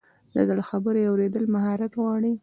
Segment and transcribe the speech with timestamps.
[0.35, 2.31] د زړه خبرې اورېدل مهارت غواړي.